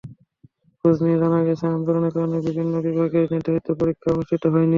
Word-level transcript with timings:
খোঁজ 0.79 0.97
নিয়ে 1.03 1.17
জানা 1.21 1.39
গেছে, 1.47 1.65
আন্দোলনের 1.69 2.13
কারণে 2.15 2.37
বিভিন্ন 2.47 2.73
বিভাগের 2.85 3.25
নির্ধারিত 3.33 3.67
পরীক্ষা 3.79 4.07
অনুষ্ঠিত 4.13 4.43
হয়নি। 4.47 4.69